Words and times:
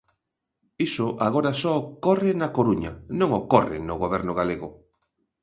Iso 0.87 1.07
agora 1.27 1.51
só 1.61 1.71
ocorre 1.83 2.31
na 2.41 2.49
Coruña, 2.57 2.91
non 3.19 3.29
ocorre 3.41 3.77
no 3.87 3.95
Goberno 4.03 4.33
galego. 4.39 4.69